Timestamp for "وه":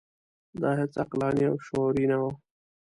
2.21-2.31